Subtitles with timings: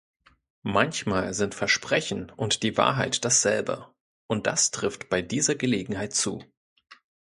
[0.63, 3.93] Manchmal sind Versprechen und die Wahrheit dasselbe,
[4.25, 6.43] und das trifft bei dieser Gelegenheit zu.